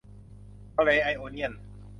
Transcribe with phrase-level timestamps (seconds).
[0.75, 1.51] ทะเลไอโอเนียน